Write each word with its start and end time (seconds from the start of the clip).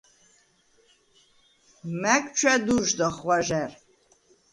მა̈გ 2.01 2.23
ჩვა̈დუ̄ჟდახ 2.37 3.15
ღვაჟა̈რ. 3.23 3.71